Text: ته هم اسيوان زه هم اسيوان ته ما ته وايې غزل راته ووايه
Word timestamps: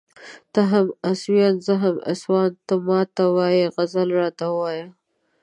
ته 0.53 0.61
هم 0.71 0.87
اسيوان 1.11 1.55
زه 1.65 1.73
هم 1.83 1.95
اسيوان 2.11 2.49
ته 2.67 2.75
ما 2.87 2.99
ته 3.15 3.23
وايې 3.35 3.65
غزل 3.75 4.09
راته 4.19 4.45
ووايه 4.51 4.87